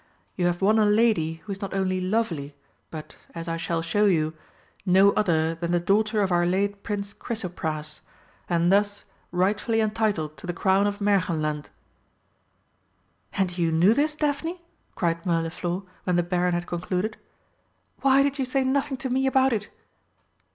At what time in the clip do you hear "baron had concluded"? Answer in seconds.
16.23-17.17